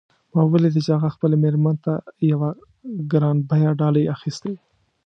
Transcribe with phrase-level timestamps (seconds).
[0.33, 1.93] ما ولیدل چې هغه خپلې میرمن ته
[2.31, 2.49] یوه
[3.11, 4.53] ګران بیه ډالۍ اخیستې